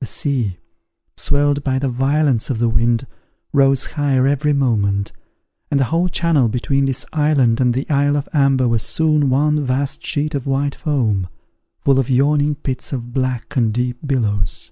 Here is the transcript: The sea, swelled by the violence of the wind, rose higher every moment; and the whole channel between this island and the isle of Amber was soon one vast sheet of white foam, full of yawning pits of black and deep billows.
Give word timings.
The 0.00 0.06
sea, 0.06 0.58
swelled 1.16 1.64
by 1.64 1.78
the 1.78 1.88
violence 1.88 2.50
of 2.50 2.58
the 2.58 2.68
wind, 2.68 3.06
rose 3.50 3.86
higher 3.86 4.26
every 4.26 4.52
moment; 4.52 5.10
and 5.70 5.80
the 5.80 5.84
whole 5.84 6.10
channel 6.10 6.50
between 6.50 6.84
this 6.84 7.06
island 7.14 7.62
and 7.62 7.72
the 7.72 7.88
isle 7.88 8.18
of 8.18 8.28
Amber 8.34 8.68
was 8.68 8.82
soon 8.82 9.30
one 9.30 9.64
vast 9.64 10.04
sheet 10.04 10.34
of 10.34 10.46
white 10.46 10.74
foam, 10.74 11.28
full 11.82 11.98
of 11.98 12.10
yawning 12.10 12.56
pits 12.56 12.92
of 12.92 13.14
black 13.14 13.56
and 13.56 13.72
deep 13.72 13.96
billows. 14.06 14.70